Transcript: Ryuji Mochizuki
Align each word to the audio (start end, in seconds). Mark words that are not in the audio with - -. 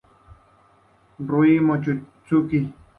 Ryuji 1.25 1.55
Mochizuki 1.67 2.59